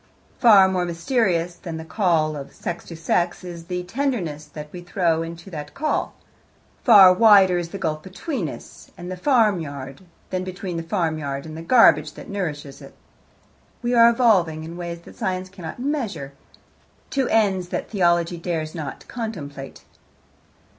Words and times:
Far 0.39 0.67
more 0.67 0.83
mysterious 0.83 1.53
than 1.53 1.77
the 1.77 1.85
call 1.85 2.35
of 2.35 2.55
sex 2.55 2.85
to 2.85 2.95
sex 2.95 3.43
is 3.43 3.65
the 3.65 3.83
tenderness 3.83 4.45
that 4.47 4.67
we 4.71 4.81
throw 4.81 5.21
into 5.21 5.51
that 5.51 5.75
call; 5.75 6.15
far 6.83 7.13
wider 7.13 7.59
is 7.59 7.69
the 7.69 7.77
gulf 7.77 8.01
between 8.01 8.49
us 8.49 8.89
and 8.97 9.11
the 9.11 9.15
farmyard 9.15 10.01
than 10.31 10.43
between 10.43 10.77
the 10.77 10.81
farm 10.81 11.19
yard 11.19 11.45
and 11.45 11.55
the 11.55 11.61
garbage 11.61 12.13
that 12.13 12.29
nourishes 12.31 12.81
it. 12.81 12.95
We 13.83 13.93
are 13.93 14.09
evolving, 14.09 14.63
in 14.63 14.75
ways 14.75 15.01
that 15.01 15.17
Science 15.17 15.49
cannot 15.49 15.77
measure, 15.77 16.33
to 17.11 17.27
ends 17.29 17.69
that 17.69 17.91
Theology 17.91 18.37
dares 18.37 18.73
not 18.73 19.07
contemplate. 19.07 19.83